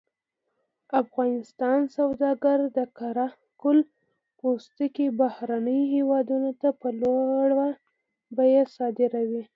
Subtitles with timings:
[1.01, 3.27] افغان سوداګر د قره
[3.61, 3.77] قل
[4.39, 7.69] پوستکي بهرنیو هېوادونو ته په لوړه
[8.35, 9.43] بیه صادروي.